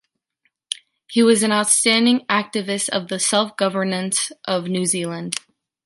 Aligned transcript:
He 1.11 1.21
was 1.21 1.43
an 1.43 1.51
outstanding 1.51 2.21
activist 2.25 2.89
of 2.89 3.07
the 3.09 3.19
self-governance 3.19 4.31
of 4.45 4.67
New 4.67 4.87
Zeeland. 4.87 5.35